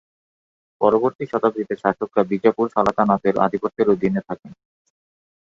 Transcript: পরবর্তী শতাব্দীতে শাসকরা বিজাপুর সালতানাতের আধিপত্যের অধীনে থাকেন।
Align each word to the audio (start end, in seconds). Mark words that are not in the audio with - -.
পরবর্তী 0.81 1.23
শতাব্দীতে 1.31 1.75
শাসকরা 1.75 2.23
বিজাপুর 2.23 2.65
সালতানাতের 2.69 3.35
আধিপত্যের 3.39 3.87
অধীনে 3.89 4.21
থাকেন। 4.27 4.51